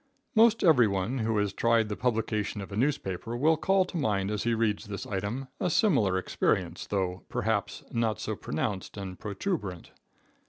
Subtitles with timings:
[0.33, 4.41] Most everyone who has tried the publication of a newspaper will call to mind as
[4.45, 9.91] he reads this item, a similar experience, though, perhaps, not so pronounced and protuberant.